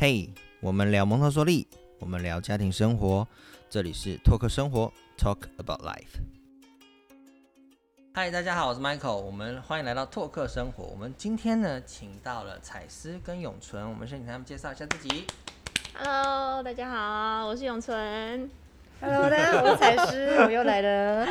[0.00, 1.66] 嘿，我们聊蒙特梭利，
[1.98, 3.26] 我们聊家庭生活，
[3.68, 6.20] 这里是拓客生活，Talk about life。
[8.14, 10.84] 嗨，大家好，我是 Michael，我们欢迎来到拓客生活。
[10.84, 15.26] 我们今天呢，请到了彩丝跟永存，我们先请他们介绍一下自己。
[15.94, 18.48] Hello，大家好，我是永存。
[19.00, 21.26] Hello，大家好，我是彩诗， 我又来了。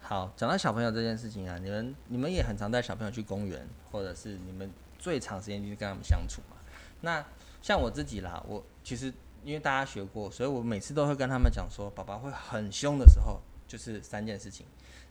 [0.00, 6.55] 好，讲到小朋友这件事情啊，你们你们也很常带小朋友去公园，或者是你们最长时间就是跟他们相处嘛。
[7.00, 7.24] 那
[7.62, 9.12] 像我自己啦，我其实
[9.44, 14.66] 因为大家学过，所以我每次都会跟他们讲说，宝宝会很凶的时候，就是三件事情。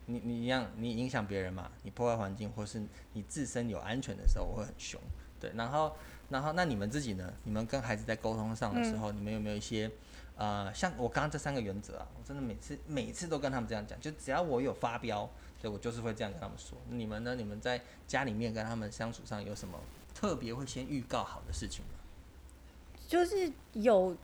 [0.07, 2.81] 你你一样，你影响别人嘛，你破坏环境，或是
[3.13, 5.01] 你自身有安全的时候，我会很凶。
[5.39, 5.95] 对，然后
[6.29, 7.33] 然后那你们自己呢？
[7.43, 9.89] 你们跟孩子在沟通上的时候，你们有没有一些
[10.37, 15.29] 呃，像我刚刚这三个原则啊，我真的每次每次都跟他们这样讲，就只要我有发飙，
[15.59, 16.77] 所以我就是会这样跟他们说。
[16.89, 17.35] 你们呢？
[17.35, 19.79] 你们在家里面跟他们相处上有什么
[20.15, 21.91] 特别会先预告好的事情吗？
[23.07, 24.15] 就是有，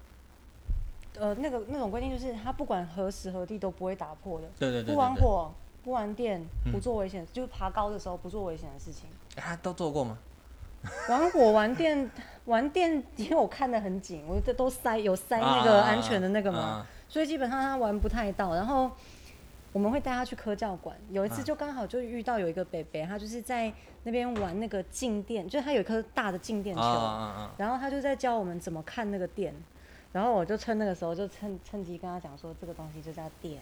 [1.20, 5.14] 呃，那个那种规定，就是他不管何时何地都不会打破的，对对对不玩。
[5.14, 5.52] 火、
[5.84, 9.10] 不玩电、嗯不做危险，就是爬高的时候不做危险的事情。
[9.36, 10.18] 哎他都做过吗？
[11.10, 12.10] 玩火、玩电、
[12.46, 18.56] 玩电，因为我看得很紧，我这都塞有塞那个安全的那个嘛，啊所以基本上他玩不太到。
[18.56, 18.90] 然后
[19.74, 21.44] 我们会带他去科教馆，有一次啊。
[21.44, 23.72] 就刚好就遇到有一个北北，他就是在
[24.04, 26.82] 那边玩那个静电，就是他有一颗大的静电球！
[27.58, 29.54] 然后他就在教我们怎么看那个电，
[30.12, 33.62] 然后我就趁那个时候就趁趁机跟他讲说这个东西就叫电，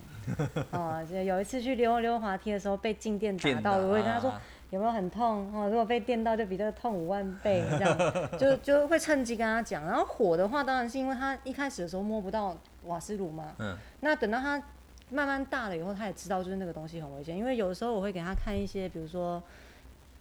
[0.71, 5.51] 啊、 就有一次去溜溜滑梯的时候被静电打到，我会跟他说啊有没有很痛？
[5.53, 7.97] 哦，如果被电到就比这个痛五万倍这样，
[8.37, 9.83] 就就会趁机跟他讲。
[9.83, 13.75] 然后火的话，当然是因为他一开始的时候摸不到瓦斯炉嘛，嗯。
[14.01, 14.61] 那等到他
[15.09, 19.41] 慢慢大了以后，他也知道就是那个东西很危险，因为有的时候我会给他看一些比如说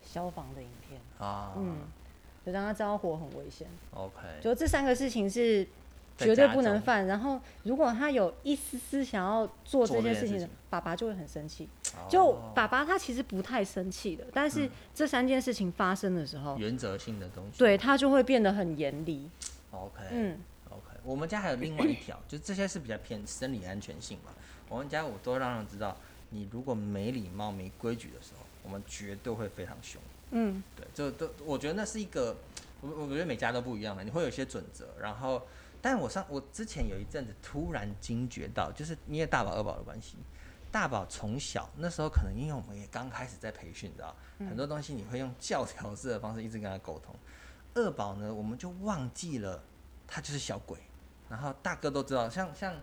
[0.02, 1.78] 消防的影片，啊，嗯，
[2.44, 3.66] 就让他知道火很危险。
[3.92, 5.66] ，OK，就这三个事情是
[6.16, 7.06] 绝对不能犯。
[7.06, 11.68] 然后，如果他有一丝丝想要做做这件事情爸爸就会很生气。
[12.08, 17.58] 就哦爸爸他其实不太生气的，但是这三件事情发生的时候，原则性的东西。
[17.58, 19.28] 对他就会变得很严厉。
[19.72, 20.38] ，OK，嗯
[20.70, 24.30] ，OK，我们家还有另外一条，就这些是比较偏生理安全性嘛。
[24.68, 25.96] 我们家我都让他知道，
[26.30, 30.00] 你如果没礼貌、没规矩的时候，我们绝对会非常凶。
[30.30, 32.36] 嗯，对，就都我觉得那是一个，
[32.80, 34.86] 我我觉得每家都不一样的，你会有一些准则。
[35.00, 35.42] 然后，
[35.80, 40.16] 但我上我之前有一阵子突然惊觉到，就是因为大宝二宝的关系，
[40.70, 47.14] 大宝从小那时候可能因为我们也刚开始在培训，知道很多东西你会用教条式的方式一直跟他沟通。
[47.74, 49.62] 二宝呢，我们就忘记了
[50.06, 50.78] 他就是小鬼，
[51.30, 52.74] 然后大哥都知道，像像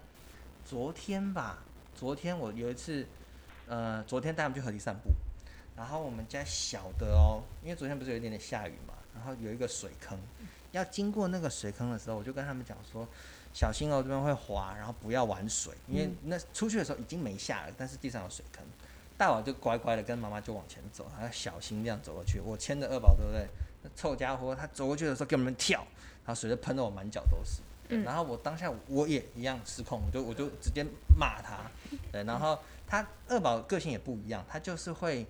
[0.65, 1.59] 昨天吧，
[1.95, 3.07] 昨天我有一次，
[3.67, 5.09] 呃，昨天带他们去河堤散步，
[5.77, 10.19] 然后我们家小的哦，因为昨天不是有一点点下雨嘛，然后有一个水坑，
[10.71, 13.07] 要经过那个水坑的时候，我就跟他们讲说，
[13.53, 18.63] 小心哦，这边会滑，然后不要玩水，因为那出去的时候已经没下了，但是地上有水坑。
[19.17, 22.41] 大宝就乖乖的跟妈妈就往前走，他要小心这样走过去。
[22.41, 23.47] 我牵着二宝，对不对？
[23.81, 25.79] 那臭家伙，他走过去的时候给我们跳，
[26.25, 27.61] 然后水就喷得我满脚都是。
[28.03, 30.85] 然后我当下我也一样失控，我就我就直接
[31.17, 31.59] 骂他。
[32.11, 32.57] 对，然后
[32.87, 35.25] 他二宝个性也不一样，他就是会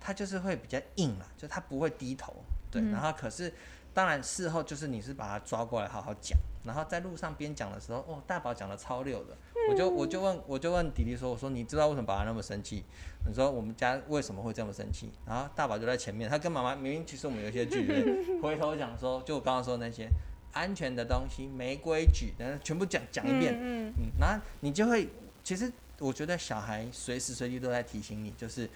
[0.00, 2.32] 他就是会比较硬啦，就他不会低头。
[2.70, 3.52] 对，嗯然后可是
[3.94, 9.36] 当然事后就是你是把他抓过来好好讲，然后在路上边讲的时候，哦，大宝讲的超溜的，
[9.70, 12.84] 我就我就问我就问弟弟说，我说你知道为什么爸爸那么生气？
[13.26, 15.10] 你说我们家为什么会这么生气？
[15.26, 20.08] 然后大宝就在前面，他跟妈妈明明其实我们有一些距离，回头讲说，就我刚刚说那些
[20.56, 25.06] 安全的东西没规矩，然后全部讲讲一遍，嗯嗯，然后你就会，
[25.44, 28.66] 其实我觉得小孩随时随地都在提醒你，就是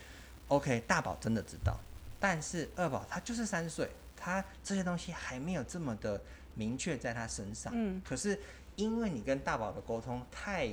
[0.48, 1.80] ，OK，大宝真的知道，
[2.20, 6.20] 但是二宝他就是三岁，他这些东西还没有这么的
[6.54, 8.02] 明确在他身上，嗯。
[8.06, 8.38] 可是
[8.76, 10.68] 因为你跟大宝的沟通太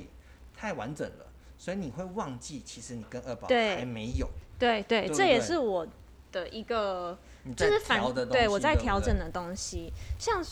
[0.53, 1.25] 太完整了，
[1.57, 4.29] 所以你会忘记，其实你跟二宝还没有，
[4.59, 5.87] 对对，这也是我
[6.33, 7.17] 的一个，
[7.55, 10.43] 就是反调的东西，对我在调整的东西，像。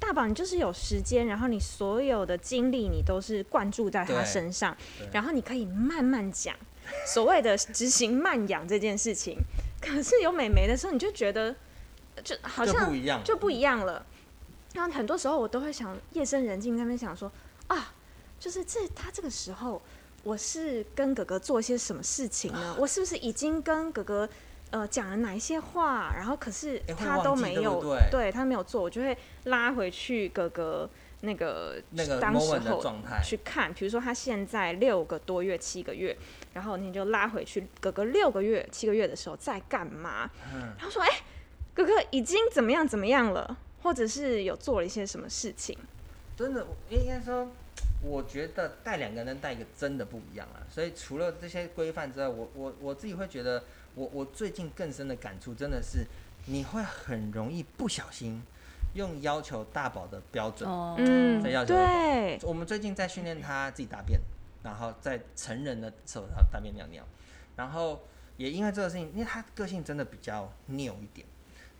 [0.00, 4.76] 大宝，你就是有时间，然后你所有的精力你都是灌注在他身上，
[5.12, 6.56] 然后你可以慢慢讲
[7.06, 9.36] 所谓的执行慢养这件事情。
[9.80, 11.54] 可是有美眉的时候，你就觉得
[12.24, 14.04] 就好就像不一样，就不一样了。
[14.74, 17.30] 然后很多时候我都会想，夜深人静那边想说
[17.66, 17.92] 啊，
[18.38, 19.80] 就是这他这个时候，
[20.22, 22.76] 我是跟哥哥做些什么事情呢？
[22.80, 24.28] 我是不是已经跟哥哥
[24.70, 26.12] 呃讲了哪一些话？
[26.16, 30.88] 然后可是他都没有，不对他没有做，我就会拉回去哥哥
[31.20, 36.16] 那个那个当时候状态，去看，比如说他现在六个多月、七个月，
[36.54, 40.30] 然后你就拉回去哥哥六个月、七个月的时候在干嘛？
[40.54, 41.08] 嗯，他说：“哎、
[41.74, 45.74] 哥哥已经怎么样怎么样了。”或者是有做了一些什么事情？
[46.36, 47.48] 真的，应该说，
[48.02, 50.64] 我觉得带两个人带一个真的不一样啊。
[50.70, 53.62] 所以除了这些规范之外，我我我自己会觉得，
[53.94, 56.06] 我我最近更深的感触真的是，
[56.46, 58.42] 你会很容易不小心
[58.94, 60.68] 用要求大宝的标准。
[60.68, 64.20] 哦，嗯，在要求对，我们最近在训练他自己大便，
[64.62, 67.04] 然后在成人的时候他大便尿尿，
[67.56, 68.02] 然后
[68.36, 71.26] 也因为这个事情，因为他个性真的比较拗一点。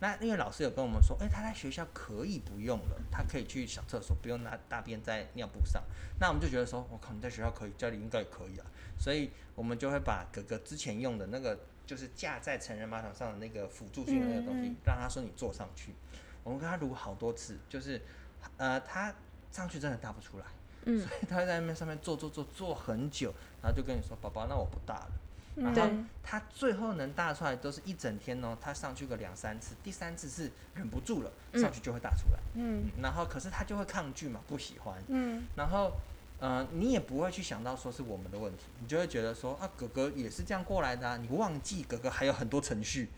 [0.01, 5.83] 那因为老师有跟我们说，哎、他在学校可以不用了，他可以去小厕所，不用拿大便在尿布上。
[6.19, 8.67] 那我们就觉得说，我靠，你在学校可以，家里应该也可以啊。
[8.99, 15.95] 所以我们就会把哥哥之前用的那个，就是架在成人马桶上的那个辅助性的那个东西，嗯嗯让他说你坐上去。
[16.43, 18.01] 我们跟他撸好多次，就是
[18.57, 19.15] 呃，他
[19.53, 20.45] 上去真的大不出来。
[20.87, 25.11] 嗯所以他会在那边上面坐坐坐坐很久，然后就跟你说：“宝宝，那我不大了。”
[25.61, 25.91] 然后对
[26.23, 32.39] 他最后能大出来都是一整天哦，他上去个两三次，第三次是忍不住了，嗯上去就会大出来。
[32.55, 34.97] 嗯然后可是他就会抗拒嘛，不喜欢。
[35.09, 35.93] 嗯然后
[36.39, 43.11] 呃，你也不会去想到说是我们的问题，你就会觉得说啊，哥哥也是这样过来的啊，你忘记哥哥还有很多程序，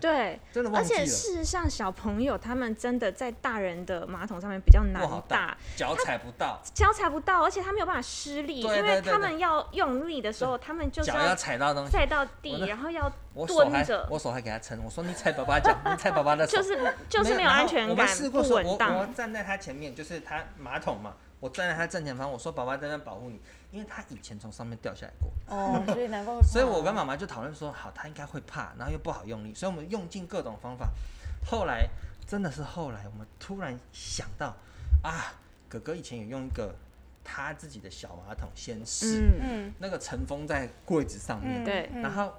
[0.00, 1.00] 对，真的忘记了。
[1.00, 11.92] 且事实上，小朋友他们真的在大人的马桶上面比较难不好大大，，脚踩不到，脚踩不到，而且他没有办法施力，因为他们要用力的时候，他们就是脚要踩到东西。
[11.92, 14.06] 踩到地，然后要蹲着。
[14.10, 19.14] 我手还给他撑，我说你踩爸爸脚， 你踩爸爸的手，就是就是没有安全感，不试过说，我我稳当。
[19.14, 23.40] 站在他前面，就是他马桶嘛，我站在他正前方，我说爸爸在那保护你，
[23.70, 26.40] 因为他以前从上面掉下来过，哦， 所以难怪。
[26.42, 30.90] 所以我跟妈妈就讨论说，好，他应该会怕，然后又不好用力，所以我们用尽各种方法。
[31.44, 31.88] 后来
[32.26, 34.56] 真的是后来，我们突然想到，
[35.02, 35.34] 啊，
[35.68, 36.74] 哥哥以前有用一个
[37.22, 42.32] 他自己的小马桶先试，嗯，嗯那个尘封在柜子上面，嗯对嗯然后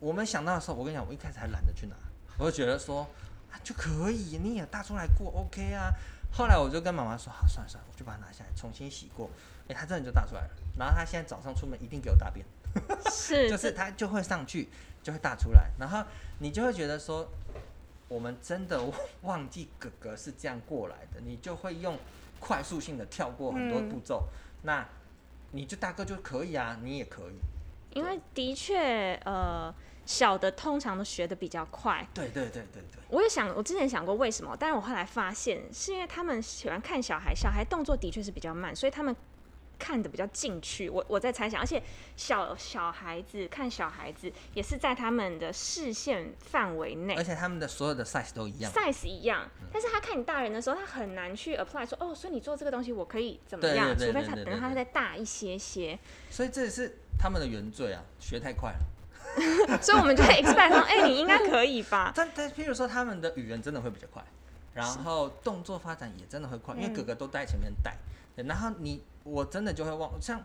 [0.00, 1.94] 我们想到的时候，我跟你讲，我一开始还懒得去拿，
[2.36, 3.06] 我就觉得说
[3.52, 5.92] 啊就可以，你也大出来过，OK 啊。
[6.32, 9.28] 后来我就跟妈妈说，好，算了算了，我就把它拿下来，重新洗过。
[9.68, 10.50] 哎、它真的就大出来了。
[10.78, 12.44] 然后它现在早上出门一定给我大便，
[13.10, 14.68] 是 就是它就会上去，
[15.02, 15.70] 就会大出来。
[15.78, 16.02] 然后
[16.38, 17.28] 你就会觉得说，
[18.08, 18.80] 我们真的
[19.22, 21.96] 忘记哥哥是这样过来的，你就会用
[22.40, 24.28] 快速性的跳过很多嗯步骤。
[24.62, 24.84] 那
[25.52, 27.34] 你就大哥就可以啊，你也可以。
[27.96, 29.72] 因为的确，呃，
[30.10, 32.04] 小的通常都学的比较快。
[32.12, 33.00] 对对对对对。
[33.10, 39.14] 我也想，我之前想过为什么，但是我后来发现是因为他们喜欢看小孩，小孩动作的确是比较慢，所以他们
[39.78, 40.90] 看的比较进去。
[40.90, 41.80] 我我在猜想，而且
[42.16, 48.72] 小小孩子看小孩子也是在他们的视线范围内而且他们的所有的 size 都一样。
[48.72, 49.48] ，size 一样。
[49.72, 53.96] 但是他看你大人的时候，他很难去 apply 说，哦，所以你做这个东西我可以怎么样？
[53.96, 55.96] 除非他等他再大一些些。
[56.30, 58.78] 所以这也是他们的原罪啊，学太快了。
[59.80, 62.12] 所以我们就会 expect 说，哎、你应该可以吧？
[62.16, 64.22] 但但譬如说他们的语言真的会比较快，
[64.74, 67.96] 然后动作发展也真的会快，因为嗯哥哥都在前面带。
[68.36, 70.40] 对，然后你我真的就会忘，像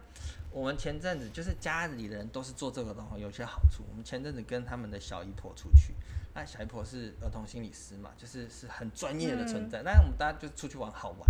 [0.52, 3.84] 我们前阵子就是家里的人都是做这个的话，有些好处。
[3.90, 5.94] 我们前阵子跟他们的小姨婆出去，
[6.34, 9.81] 那小姨婆是儿童心理师嘛，就是是很专业的存在。
[9.84, 11.30] 那、我们大家就出去玩好玩，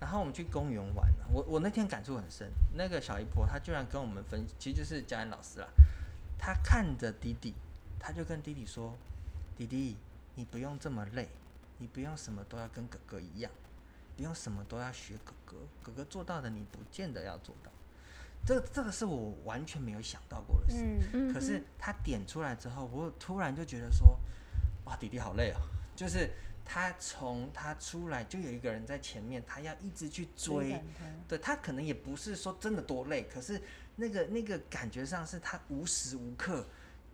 [0.00, 2.50] 然后我们去公园玩，我我那天感触很深。
[2.74, 5.68] 那个小姨婆她居然跟我们分，其实就是家恩老师啦。
[6.38, 7.54] 她看着弟弟，
[7.98, 8.96] 他就跟弟弟说
[9.58, 9.96] ：“弟弟，
[10.36, 11.28] 你不用这么累，
[11.78, 13.50] 你不用什么都要跟哥哥一样，
[14.16, 15.56] 不用什么都要学哥哥。
[15.82, 17.70] 哥哥做到的，你不见得要做到。
[18.46, 20.82] 这这个是我完全没有想到过的事。
[20.82, 24.18] 嗯嗯可是他点出来之后，我突然就觉得说，
[24.84, 25.60] 哇，弟弟好累哦。
[25.96, 26.30] 就是
[26.70, 30.78] 他从他出来就有一个人在前面，他要一直去追。
[31.26, 33.60] 对他可能也不是说真的多累，可是
[33.96, 36.66] 那个那个感觉上是他无时无刻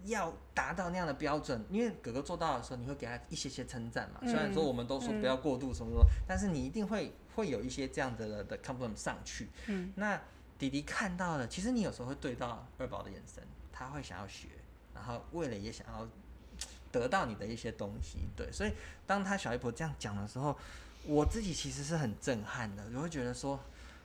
[0.07, 1.65] 要达到那样的标准。
[1.71, 4.19] 因为哥哥做到的时候，你会给他一些些称赞嘛。
[4.23, 9.49] 嗯虽然说我们都说嗯不要过度什么什么，但是你一定会会有一些这样的的 compliment 上去。
[9.69, 10.21] 嗯那
[10.59, 13.43] 弟弟看到了，其实你有时候会对到二宝的眼神，
[13.73, 14.49] 他会想要学，
[14.93, 16.09] 然后为了也想要
[17.01, 18.73] 得到你的一些东西，对，所以
[19.07, 20.57] 当他小姨婆这样讲的时候，
[21.05, 23.59] 我自己其实是很震撼的，我会觉得说，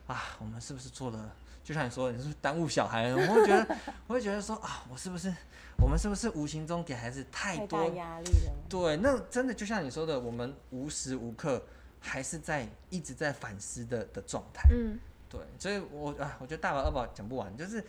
[0.06, 1.32] 啊，我们是不是做了？
[1.62, 3.16] 就像你说的，你是不是耽误小孩了？
[3.16, 3.76] 我会觉得，
[4.08, 5.32] 我会觉得说啊，我是不是，
[5.78, 8.52] 我们是不是无形中给孩子太多压力了？
[8.68, 11.62] 对，那真的就像你说的，我们无时无刻
[12.00, 14.68] 还是在一直在反思的的状态。
[14.72, 17.84] 嗯，对，所以我啊，我觉得大宝二宝讲不完，就是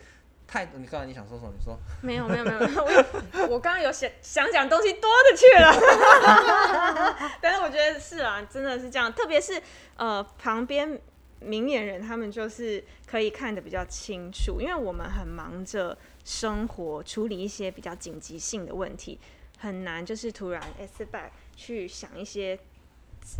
[0.52, 0.66] 太。
[0.76, 1.52] 你刚才你想说什么？
[1.56, 2.58] 你说没有没有没有，
[3.48, 9.60] 我我刚刚有想想讲东西多的去了， 但是我觉得是啊，真的是这样，特别是
[9.96, 11.00] 呃旁边
[11.40, 19.18] 明眼人他们就是可以看得比较清楚，因为我们很忙着生活，处理一些比较紧急性的问题，
[19.58, 22.58] 很难就是突然 s back 去想一些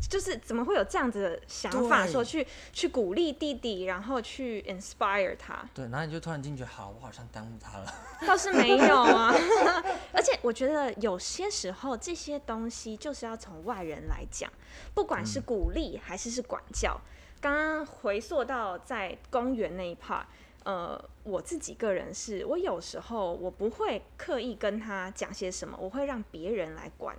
[0.09, 7.95] 就是怎么会有这样子的想法，说去去鼓励弟弟，然后去 inspire 他，对，然后你就突然惊觉，好，我好像耽误他了。
[8.27, 9.35] 倒是没有啊。
[10.13, 14.51] 而且我觉得有些时候这些东西就是要从外人来讲，
[14.95, 17.01] 不管是鼓励还是是管教。
[17.41, 20.23] 刚刚回溯到在公园那一 part，
[20.63, 27.17] 呃，我自己个人是我有时候我不会刻意跟他讲些什么，我会让别人来管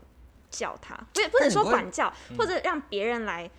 [0.54, 3.50] 教他，不也不能说管教，或者让别人来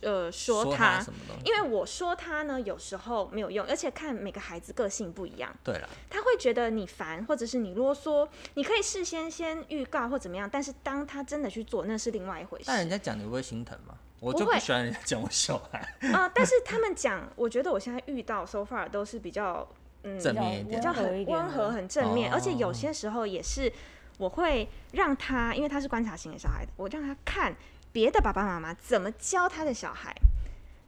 [0.00, 1.04] 呃说说他。
[1.44, 12.64] 因为我说他呢，有时候没有用，而且看每个孩子个性不一样，对了，他会觉得你烦，或者是你啰嗦，你可以事先先预告或怎么样，但是当他真的去做，那是另外一回事。
[12.68, 13.94] 但人家讲你会不会心疼吗？
[14.20, 15.78] 我就不喜欢人家讲我小孩。
[16.12, 19.64] 啊、 但是他们讲，我觉得我现在遇到 so far 都是比较
[20.02, 20.80] 嗯正面一点。
[20.80, 22.34] 比较很温和、很正面，哦。
[22.34, 23.72] 而且有些时候也是
[24.18, 27.56] 我会让他，因为他是观察型的小孩，我让他看
[27.90, 30.14] 别的爸爸妈妈怎么教他的小孩。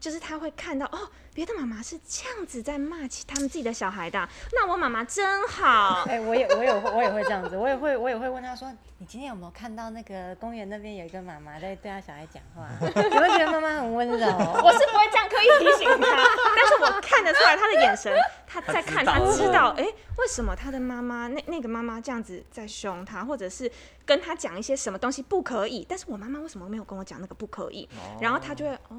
[0.01, 6.03] 就是他会看到哦，别的妈妈是这样子在骂起他们自己的小孩的，那我妈妈真好。
[6.09, 12.67] 哎、我也我也会我也会这样子，我也会我也会问他说，你今天有没有看到那个公园那边有一个妈妈在对他小孩讲话？
[12.81, 14.17] 你会觉得妈妈很温柔？
[14.65, 16.25] 我是不会这样刻意提醒他，
[16.57, 18.13] 但是我看得出来他的眼神，
[18.47, 23.71] 他在看，他他知道知道，哎、为什么他的妈妈那那个妈妈这样子在凶他，或者是
[24.07, 27.87] 跟他讲一些什么东西不可以，但是我妈妈为什么没有跟我讲那个不可以？
[28.21, 28.97] 然后他就会，哦，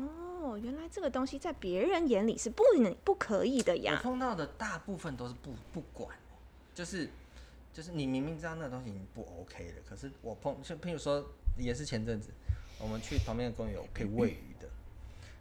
[0.57, 3.99] 原来这个东西在别人眼里是不能不可以的我呀。
[4.01, 6.17] 碰到的大部分都是不不管，
[6.73, 7.09] 就是
[7.73, 11.25] 就是你明明知道那个东西已经不 OK 了，可是我碰就譬如说
[11.57, 12.29] 也是前阵子
[12.79, 14.67] 我们去旁边的公园有可以喂鱼的，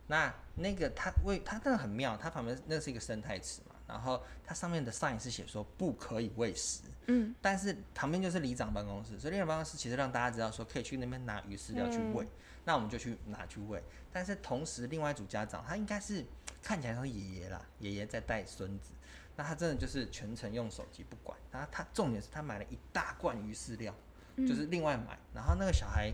[0.06, 12.26] 那那个它喂它真的很妙，它旁边那是一个生态池嘛，然后它上面的 sign 是写说不可以喂食，嗯，但是旁边就是里长办公室，所以里长办公室其实让大家知道说可以去那边拿鱼饲料去喂，
[12.64, 13.82] 那我们就去拿去喂。
[14.12, 16.24] 但是同时，另外一组家长他应该是
[16.62, 18.90] 看起来像是爷爷啦，爷爷在带孙子，
[19.36, 21.38] 那他真的就是全程用手机不管。
[21.52, 23.94] 然后他重点是他买了一大罐鱼饲料，
[24.36, 26.12] 就是另外买，然后那个小孩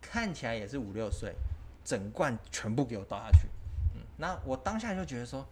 [0.00, 1.34] 看起来也是五六岁，
[1.84, 3.48] 整罐全部给我倒下去。
[3.94, 5.46] 嗯，那我当下就觉得说，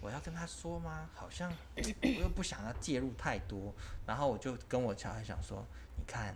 [0.00, 1.08] 我要跟他说吗？
[1.14, 3.74] 好像我又不想要介入太多，
[4.06, 5.64] 然后我就跟我小孩想说，
[5.96, 6.34] 你看，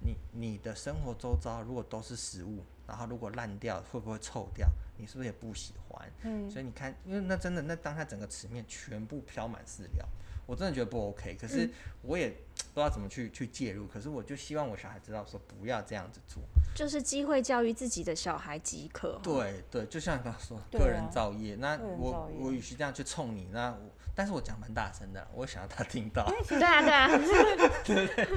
[0.00, 4.68] 你你的生活周遭如果都是食物，然后如果烂掉会不会臭掉？
[4.96, 6.10] 你是不是也不喜欢？
[6.22, 10.04] 嗯所以你看，因为那真的那当下整个池面全部飘满饲料，
[10.44, 11.36] 我真的觉得不 OK。
[11.40, 11.70] 可是
[12.02, 16.42] 我也不知道怎么去去介入，可是我就希望我小孩知道说不要这样子做。
[16.74, 21.54] 就是机会教育自己的小孩即可。，对对，就像你刚刚说，啊个人造业。
[21.56, 26.28] 那我我与其这样去冲你，那我但是我讲蛮大声的，我想要他听到。
[26.48, 27.08] 对啊， 对啊，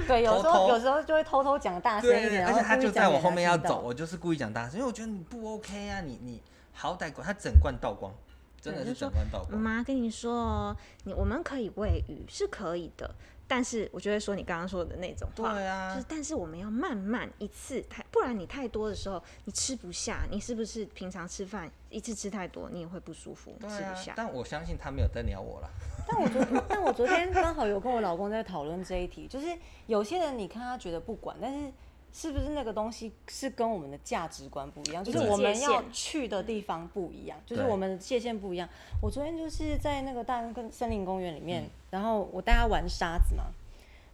[0.06, 6.40] 对，有时候有时候就会偷偷讲大声一，点，而且然后他就在我后面要走，我就是故意讲大声，因为我觉得你不 OK 啊，你你
[6.72, 8.14] 好歹管他整罐倒光，
[8.60, 9.60] 真的是整罐倒光。
[9.60, 13.12] 妈跟你说哦，你我们可以喂鱼是可以的，
[13.46, 24.14] 但是我就会说你刚刚说的那种话，对啊就是但是我们要慢慢一次太，不然你太多的时候你吃不下，你是不是平常吃饭一次吃太多，你也会不舒服，吃不下，。
[24.16, 25.68] 但我相信他没有在鸟我啦。
[26.08, 29.46] 但我昨 但我昨天刚好有跟我老公在讨论这一题，就是
[29.86, 31.72] 有些人你看他觉得不管，但是
[32.12, 35.02] 是不是那个东西是跟我们的价值观不一样？
[35.02, 38.68] 就是我们要去的地方不一样，就是我们的界限不一样。
[39.00, 43.44] 我昨天就是在那个大安跟森林公园里嗯面，然后我带他玩沙子嘛。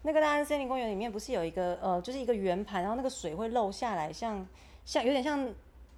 [0.03, 4.47] 那个大安森林公园里面不是有一个呃，就是一个圆盘，然后那个水会漏下来，像
[4.85, 5.49] 像有点像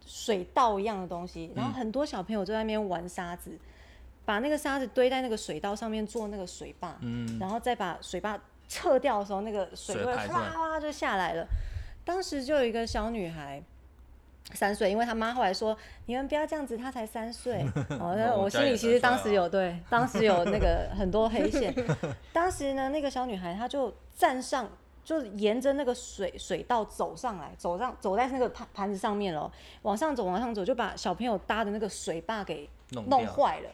[0.06, 3.58] 水道一样的东西，然后很多小朋友就在那边玩沙子，
[4.24, 11.46] 把那个沙子堆在那个水道上面做那个水坝，嗯然后再把水坝撤掉的时候，那个水会哗哗就下来了。
[12.04, 13.62] 当时就有一个小女孩。
[14.52, 15.76] 三岁，因为她妈后来说
[16.06, 17.64] ：“你们不要这样子，她才三岁。
[18.00, 21.72] ”哦，那我心里其实当时有对， 当时有那个很多黑线。
[22.32, 24.68] 当时呢，那个小女孩她就站上，
[25.04, 29.48] 就沿着那个水水道走上来，走上走在那个盘盘子上面了，
[29.82, 32.68] 往上走，往上走，就把小朋友搭的那个水坝给
[33.06, 33.70] 弄坏了。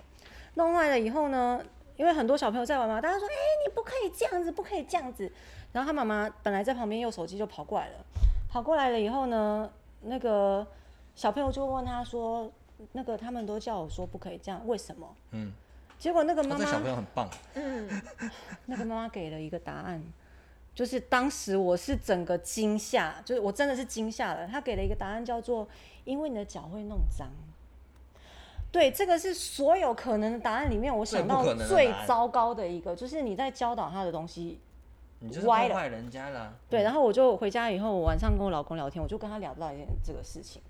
[0.57, 1.59] 弄坏了以后呢，
[1.97, 3.33] 因为很多小朋友在玩嘛，大家说：“哎、
[3.67, 5.33] 你不可以这样子，不可以这样子。”
[5.73, 7.95] 然后他妈妈本来在旁边用手机就跑过来了，
[8.49, 9.71] 跑过来了以后呢，
[10.03, 10.67] 那个
[11.15, 12.51] 小朋友就问他说
[12.93, 15.53] ：“那个他们都叫我说不可以这样，为什么？”嗯，
[15.99, 18.03] 结果那个哦妈妈这小朋友很棒，嗯，
[18.67, 20.03] 那个妈妈给了一个答案，
[20.75, 24.47] 就是当时我是整个惊吓，就是我真的是惊吓了。
[24.47, 25.69] 他给了一个答案叫做
[26.05, 27.29] “因为你的脚会弄脏”。
[28.73, 34.59] 对，这个是所有可能的答案里面，我想到最糟糕的一个，就是你在教导他的东西。
[35.21, 36.57] 你就是破坏人家了。
[36.69, 40.61] 对，然后我就回家以后，我晚上跟我老公聊天，我就跟他聊到一件这个事情，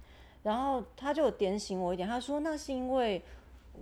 [0.42, 3.20] 然后他就点醒我一点，他说那是因为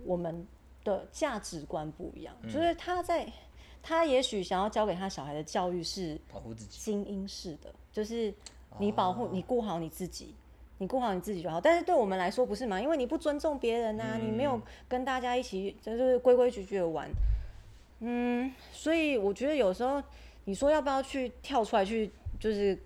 [0.05, 0.47] 我们
[0.83, 3.27] 的价值观不一样，就是他在
[3.83, 6.79] 他也许想要教给他小孩的教育是保护自己。
[6.79, 8.33] 精英式的，就是
[8.79, 10.35] 你保护、你顾好你自己，
[10.79, 11.61] 你顾好你自己就好。
[11.61, 12.81] 但是对我们来说不是嘛？
[12.81, 17.09] 因为你不尊重别人啊，你没有跟大家一起就是规规矩矩的玩，
[18.01, 20.03] 嗯，所以我觉得有时候
[20.45, 22.79] 你说要不要去跳出来去就是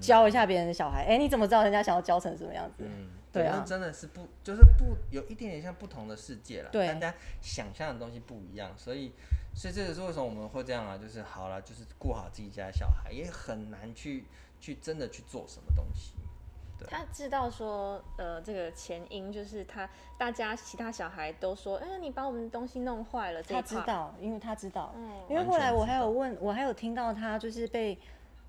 [0.00, 1.04] 教一下别人的小孩？
[1.04, 2.84] 哎、你怎么知道人家想要教成什么样子？
[2.84, 9.12] 嗯，对啊真的是不，就是不有一点点像不同的世界了，对大家想象的东西不一样，所以，
[9.54, 14.24] 所以这也是为什么我们会这样啊，就是好了，就是顾好自己家的小孩，也很难去
[14.60, 16.14] 去真的去做什么东西，
[16.84, 19.88] 对他知道说，呃，这个前因就是他，
[20.18, 23.42] 大家其他小孩都说，哎、你把我们的东西弄坏了。
[23.42, 27.98] 他知道，因为他知道，嗯因为后来我还有问，我还有听到他就是被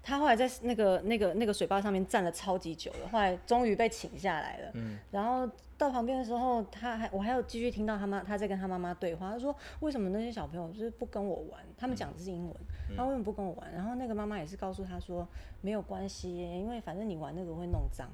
[0.03, 4.71] 他后来在那个那个那个水坝上面站了超级久了，后来终于被请下来了。
[4.73, 11.59] 嗯，然后到旁边的时候，他还我还有继续听到他妈他在跟他妈妈对话，他说为什么那些小朋友就是不跟我玩？
[11.77, 12.55] 他们讲的是英文，
[12.95, 13.71] 他为什么不跟我玩？
[13.73, 15.27] 然后那个妈妈也是告诉他说
[15.61, 18.07] 没有关系，因为反正你玩那个会弄脏。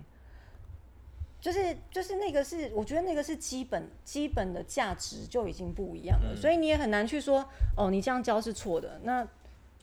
[1.41, 7.43] 就是就是那个是，我觉得那个是基本基本的价值就已经不一样了，所以你也很难去说
[7.75, 9.01] 哦，你这样教是错的。
[9.03, 9.27] 那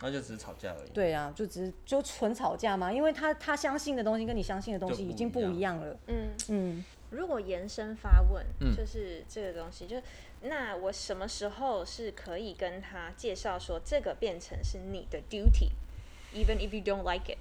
[0.00, 0.90] 那就只是吵架而已。
[0.90, 5.96] 对啊，就只是就纯吵架嘛，因为他他相信的东西跟你相信的东西已经不一样了。
[6.06, 10.02] 嗯，嗯，如果延伸发问，嗯就是这个东西，就是
[10.42, 17.38] 那我什么时候是可以跟他介绍说这个变成是你的 duty，even if you don't like it。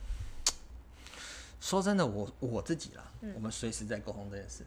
[1.59, 4.63] 说真的，我我自己啦，嗯我们随时在沟通这件事。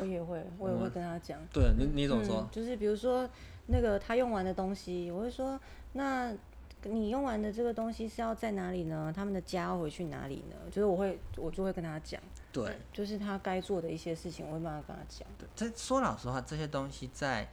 [0.00, 1.38] 我也会，我也会跟他讲。
[1.52, 2.48] 对你你怎么说嗯？？
[2.50, 3.28] 就是比如说
[3.66, 5.60] 那个他用完的东西，我会说，
[5.92, 6.34] 那
[6.84, 9.12] 你用完的这个东西是要在哪里呢？
[9.14, 10.56] 他们的家要回去哪里呢？
[10.70, 12.20] 就是我会，我就会跟他讲，
[12.52, 15.26] 对就是他该做的一些事情，我会慢慢跟他讲。
[15.38, 17.48] 对，这说老实话，这些东西在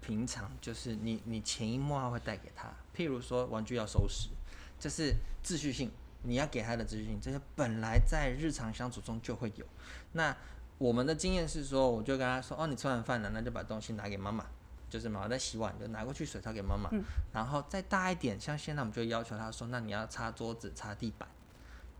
[0.00, 2.68] 平常就是你你潜移默化会带给他。
[2.96, 4.28] 譬如说玩具要收拾，
[4.78, 5.14] 这是
[5.44, 5.90] 秩序性，
[6.24, 9.64] 你要给他的资讯，这些本来在日常相处中就会有。
[10.12, 10.36] 那
[10.78, 14.44] 我们的经验是说，我就跟他说，哦，你吃完饭了，那就把东西拿给妈妈。
[14.90, 16.88] 就是妈妈在洗碗，就拿过去水槽给妈妈。
[17.32, 21.28] 然后再大一点，像现在我们就要求他说，那你要擦桌子、擦地板。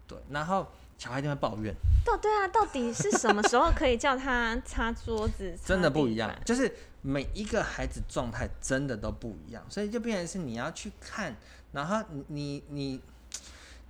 [0.06, 5.58] 对，然后小孩一定会抱怨，到对啊，到底是什么时候可以叫他擦桌子？
[5.64, 11.34] 真的不一样，就是每一个孩子状态真的都不一样，所以就变成是你要去看，
[11.72, 13.00] 然后你你你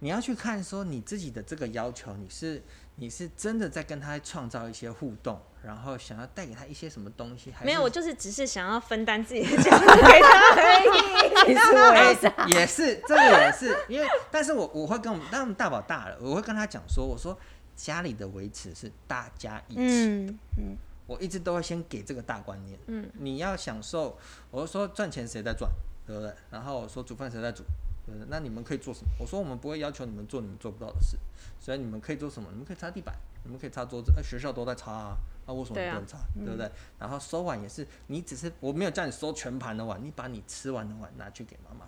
[0.05, 2.63] 你要去看说你自己的这个要求，你是
[2.97, 11.47] 你是真的在跟他创造一些互动，然后想要带给他一些什么东西，还没有，我就是只是想要分担自己的家务给他而已。
[11.47, 17.35] 其实我也是，也是这个也是，因为但是我我会跟我们，当我们大宝大了，我会跟他讲说，我说
[17.75, 22.79] 家里的维持是大家一起嗯嗯，我一直都会先给这个大观念。
[22.89, 24.19] 嗯，你要享受，
[24.51, 25.71] 我就说赚钱谁在赚，
[26.07, 26.31] 对不对？
[26.51, 27.65] 然后我说煮饭谁在煮，
[28.07, 28.27] 对？
[28.29, 29.11] 那你们可以做什么？
[29.19, 31.17] 我说我们不会要求你们做你们做不到的事，
[31.59, 32.49] 所以你们可以做什么？
[32.51, 33.15] 你们可以擦地板，
[33.45, 36.19] 你们可以擦桌子，哎、学校都在擦啊，那、为什么你不能擦？
[36.35, 36.71] 对不对？
[36.99, 41.87] 然后收碗也是，你只是我没有叫你收全盘的碗，你把你吃完的碗拿去给妈妈。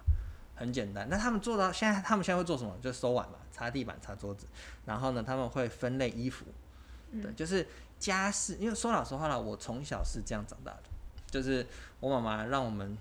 [0.59, 2.75] 很简单，那他们做到现在，他们现在会做什么？
[2.81, 4.47] 就收碗嘛，擦地板、擦桌子。
[4.87, 6.47] 然后呢，他们会分类衣服，
[7.21, 7.67] 对，就是
[7.99, 8.57] 家事。
[8.59, 10.85] 因为说老实话了，我从小是这样长大的，
[11.31, 11.67] 就是
[12.01, 12.97] 我妈妈让我们，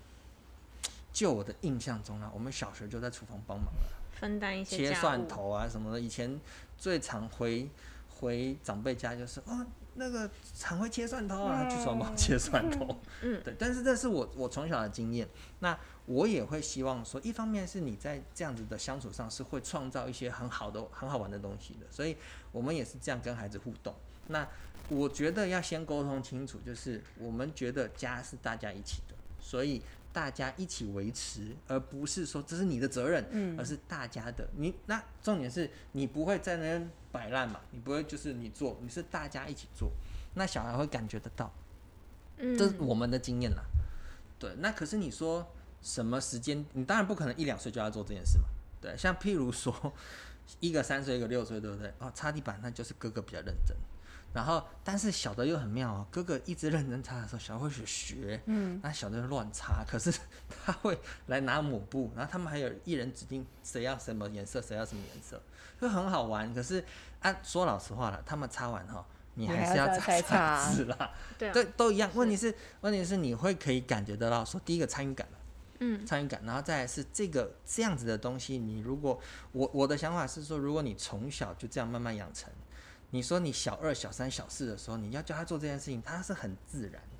[1.16, 4.94] 就我的印象中呢，我们小学就在厨房帮忙了，分担一些切。
[4.94, 5.98] 蒜头啊什么的。
[5.98, 6.38] 以前
[6.76, 7.66] 最常回
[8.10, 13.00] 回长辈家就是哦，那个常会切蒜头啊，去厨房帮我切蒜头。
[13.22, 15.26] 嗯，对，但是这是我我从小的经验。
[15.60, 22.14] 那我也会希望说，一方面是你在这样子的相处上是会创造一些很好的、很好玩的东西的，所以
[22.52, 23.94] 我们也是这样跟孩子互动。
[24.26, 24.46] 那
[24.90, 29.80] 我觉得要先沟通清楚，就是我们觉得家是大家一起的，所以
[30.16, 34.48] 大家一起维持，而不是说这是你的责任，嗯而是大家的。
[34.56, 39.92] 你那重点是你不会在那边摆烂嘛，你不会就是你做，你是大家一起做，
[40.32, 41.52] 那小孩会感觉得到。
[42.38, 43.62] 嗯，这是我们的经验啦。
[44.38, 45.46] 对，那可是你说
[45.82, 46.64] 什么时间？
[46.72, 48.46] 你当然不可能一两岁就要做这件事嘛。
[48.80, 49.92] 对，像譬如说
[50.60, 51.92] 一个三岁，一个六岁，对不对？
[51.98, 53.76] 哦，擦地板那就是哥哥比较认真。
[54.32, 60.12] 然后，但是小的又很妙哦，哥哥一直认真擦的时候，小的会去学，嗯，那小的就乱擦，可是
[60.64, 65.40] 他会来拿抹布，然后他们还有一人指定谁要什么颜色，谁要什么颜色，
[65.80, 66.52] 就很好玩。
[66.54, 66.84] 可是
[67.20, 69.02] 啊，说老实话了，他们擦完哈，
[69.34, 71.10] 你你还是要再擦擦啊字啦。
[71.38, 72.10] 对啊，对，都一样。
[72.14, 75.38] 问题是，问题是你会可以感觉得到，说第一个参与感嘛，
[75.80, 79.18] 嗯参与感，然后再来是这个这样子的东西，你如果
[79.52, 82.52] 我我的想法是说，如果你从小就这样慢慢养成，
[83.10, 87.18] 你说你小二、小三、小四的时候，你要教他做这件事情，他是很自然的，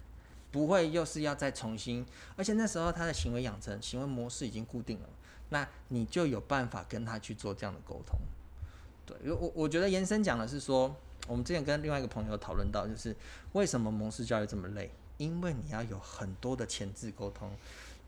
[0.51, 2.05] 不会又是要再重新，
[2.37, 5.09] 而且那时候他的行为养成、行为模式已经固定了，
[5.51, 8.19] 那你就有办法跟他去做这样的沟通。
[9.07, 10.95] 对，我我觉得延伸讲的是说，
[11.29, 13.15] 我们之前跟另外一个朋友讨论到，就是
[13.53, 17.51] 为什么模式教育这么累，因为你要有很多的前置沟通。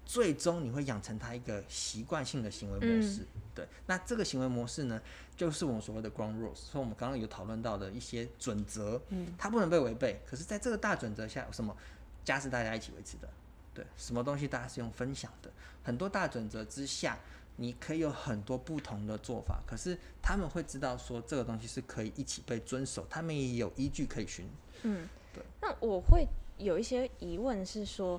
[0.09, 3.69] 最终你会养成他一个习惯性的行为模式，对。
[3.85, 4.99] 那这个行为模式呢，
[5.37, 10.23] 就是我们所谓的 ground rules，所以我们刚刚有讨论到的一些准则，嗯，它不能被违背。
[10.27, 11.77] 可是，在这个大准则下，什么
[12.25, 13.29] 家是大家一起维持的，
[13.75, 15.51] 对，什么东西大家是用分享的，
[15.83, 17.19] 很多大准则之下，
[17.57, 19.61] 你可以有很多不同的做法。
[19.67, 24.49] 可是他们会知道说这个东西是可以一起被遵守，他们也有依据可以循。
[24.85, 25.45] 嗯，对。
[25.61, 28.19] 那我会有一些疑问是说。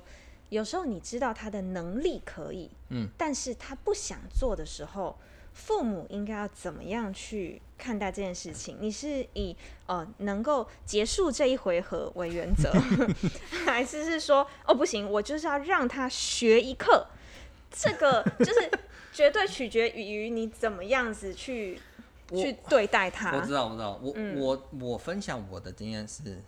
[0.50, 5.16] 有时候你知道他的能力可以，嗯，但是他不想做的时候，
[5.54, 8.76] 父母应该要怎么样去看待这件事情？
[8.80, 12.70] 你是以呃能够结束这一回合为原则，
[13.66, 17.06] 还是是说哦不行，我就是要让他学一课？
[17.72, 18.70] 这个就是
[19.12, 21.80] 绝对取决于你怎么样子去
[22.30, 23.36] 去对待他。
[23.36, 26.42] 我知道，我知道，我我我分享我的经验是，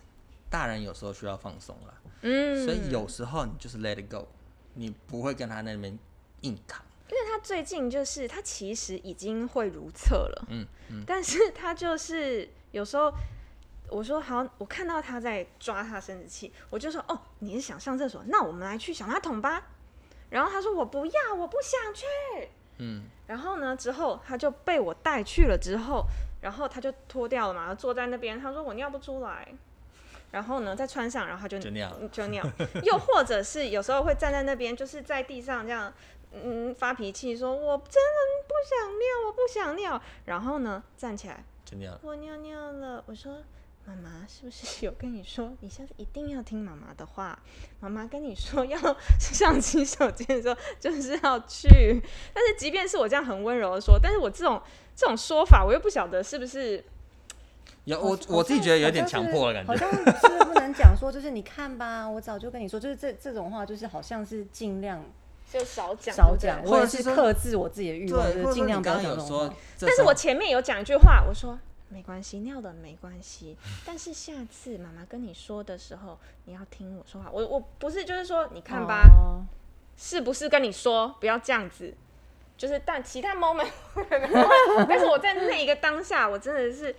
[0.53, 1.93] 大人有时候需要放松了。
[2.21, 4.27] 嗯，所以有时候你就是 let it go，
[4.75, 5.97] 你不会跟他那边
[6.41, 6.85] 硬扛。
[7.09, 13.11] 因为他最近就是他其实已经会如厕了，嗯嗯，但是他就是有时候
[13.89, 19.69] 我说好，我看到他在抓他生殖器，我就说哦，你是想上厕所，那我们来去小马桶吧。
[20.29, 22.05] 然后他说我不要，我不想去，
[22.77, 26.05] 嗯，然后呢之后他就被我带去了之后，
[26.41, 29.53] 然后他就脱掉了嘛，坐在那边，他说我尿不出来。
[30.33, 32.43] 然后呢，再穿上，然后他就就尿，就 尿。
[32.81, 35.93] 又或者是有时候会站在那边，就是在地上这样，
[36.31, 40.01] 嗯，发脾气，说我真的不想尿，我不想尿。
[40.25, 43.03] 然后呢，站起来就尿，我尿尿了。
[43.05, 43.43] 我说
[43.85, 47.37] 妈妈是不是有跟你说，你下次一定要听妈妈的话？
[47.79, 48.79] 妈妈跟你说 要
[49.19, 52.01] 上洗手间的时候就是要去。
[52.33, 54.59] 但是即便是我这样很温柔的说，但是我这种
[54.95, 56.83] 这种说法，我又不晓得是不是。
[57.85, 65.03] 有我我自己觉得有点强迫的感觉，好像是不能讲说，就是你看吧，我早就跟你说，就是这这种话，就是好像是尽量
[65.51, 69.53] 就少讲少讲，或者是克制我自己的欲望，就是尽量不要讲这种话。
[69.81, 77.29] 但是我前面有讲一句话，我说没关系，尿的没关系，但是下次妈妈跟你说的时候，你要听我说话。
[77.33, 79.43] 我我不是就是说，你看吧，
[79.97, 81.93] 是不是跟你说不要这样子？
[82.55, 83.67] 就是，但其他 moment，
[84.87, 86.95] 但是我在那一个当下，我真的是。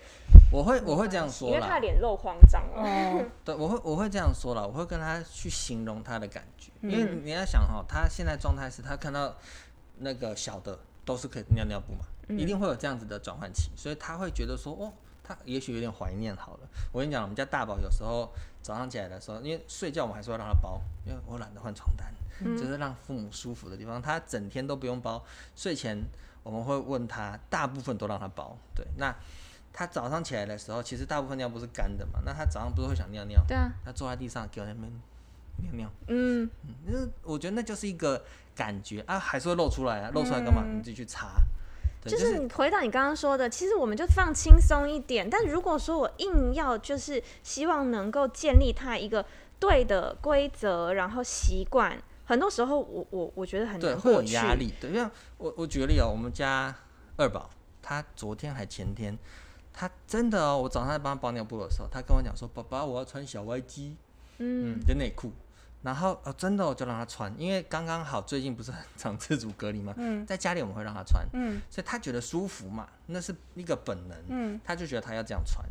[0.55, 3.25] 我会我会这样说，因为他脸肉慌张哦。
[3.45, 9.35] 对，我会我会这样说了，我会跟他去形容他的感觉，因为你要想哈，他现在状态是他看到
[9.99, 14.93] 那个小的都是可以尿尿布嘛，一定会有这样子的转换期，所以他会觉得说，哦，
[15.25, 16.61] 他也许有点怀念好了。
[16.93, 22.07] 我跟你讲，我们家大宝有时候早上起来的时候，因为睡觉我们还是会让他包，因为我懒得换床单，
[22.57, 25.21] 就是让父母舒服的地方，他整天都不用包，
[25.57, 26.01] 睡前
[26.45, 29.13] 我们会问他，大部分都让他包，对，那。
[29.77, 33.43] 他早上起来的时候，其实大部分尿不是干的嘛，那他早上不是会想尿尿？
[33.49, 33.73] 对啊。
[33.85, 34.91] 他坐在地上给我那边
[35.65, 35.91] 尿尿。
[36.07, 36.49] 嗯。
[36.63, 40.63] 嗯，那我觉得那就是一个感觉啊，还是会露出来啊，露出来干嘛？
[40.65, 41.33] 你自己去擦。
[42.07, 45.29] 就是你回到你刚刚说的，其实我们就放轻松一点。
[45.29, 49.25] 但如果说我硬要就是希望能够建立他一个
[49.59, 54.73] 对的规则，然后习惯，很多时候我我我觉得很对，会有压力。
[54.79, 56.75] 对，像我我举个例哦，我们家
[57.17, 57.49] 二宝，
[57.81, 59.19] 他昨天还前天。
[59.75, 63.97] 他真的哦，我早上在帮他包尿布的时候，他跟我讲说：“爸爸，我要穿小 Y G，
[64.39, 65.33] 嗯，的内裤。”
[65.83, 69.95] 然后哦，真的我就让他穿，因为刚刚好最近不是很常自主隔离嘛，
[70.27, 75.63] 在家里我们会让他穿，嗯，所以他觉得舒服嘛，那是一个本能，嗯，他就觉得他要这样穿。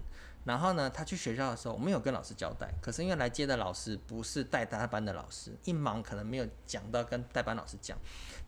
[0.46, 7.98] 然后呢，他去学校的时候，我们有跟老师交代，可是因为来接的老师不是带他班的老师，一忙可能没有讲到跟带班老师讲。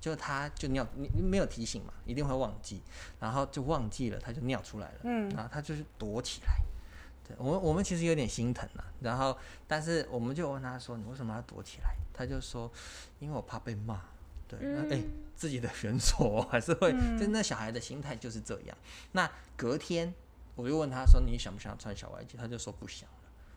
[0.02, 2.80] 就他就尿，你没有提醒嘛，一定会忘记，
[3.20, 6.54] 然后就忘记了，他就尿出来了，嗯，然后他就是躲起来，
[7.28, 9.36] 对我们我们其实有点心疼啊，然后
[9.68, 11.96] 但是我们就问他说，你为什么要躲起来？
[12.14, 12.72] 他就说，
[13.18, 14.00] 因为我怕被骂，
[14.48, 15.02] 对，那哎
[15.36, 18.78] 自己的选手还是会，就那小孩的心态就是这样。
[19.14, 20.14] 那隔天
[20.56, 22.38] 我就问他说，你想不想穿小外机？
[22.38, 23.08] 他就说不想。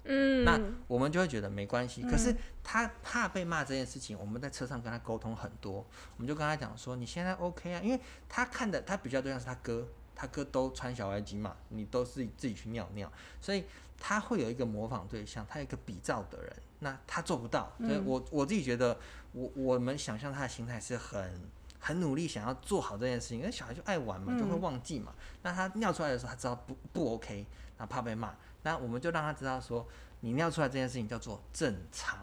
[0.05, 2.03] 嗯，那我们就会觉得没关系。
[2.03, 5.85] 可是他怕被骂这件事情，我们在车上跟他沟通很多，
[6.17, 7.81] 我们就跟他讲说，你现在 OK 啊？
[7.83, 13.65] 因为他看的他比较对象是他哥，他哥都穿小外机嘛，你都是自己去尿尿，所以
[13.99, 17.71] 他会有一个模仿对象，他有一个比照的人，那他做不到。
[17.79, 18.99] 所以我我自己觉得，
[19.33, 21.39] 我我们想象他的心态是很
[21.79, 25.14] 很努力想要做好这件事情，因为小孩就爱玩嘛，就会嗯忘记嘛。
[25.43, 29.87] 那他尿出来的时候，他知道不不 OK，然后怕被骂，那我们就让他知道说，
[30.21, 32.19] 你尿出来这件事情叫做正常，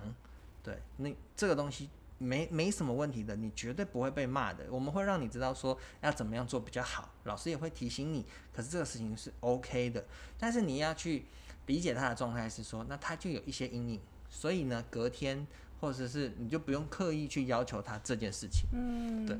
[0.61, 4.65] 对，那这个东西没没什么问题的，你绝对不会被骂的。
[4.69, 8.25] 我们会让你知道说要怎么样做比较好，老师也会提醒你。
[8.53, 10.03] 可是这个事情是 OK 的，
[10.37, 11.25] 但是你要去
[11.65, 15.45] 理解他的状态是说，那他就有一些阴影，所以呢，隔天
[15.79, 18.67] 或者是你就不用刻意去要求他这件事情。
[18.73, 19.37] 嗯，对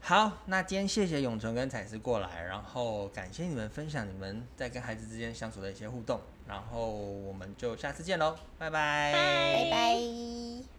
[0.00, 10.75] 好，那今天谢谢永成跟彩师过来，然后感谢你们分享你们在跟孩子之间相处的一些互动，然后我们就下次见喽，拜拜拜拜。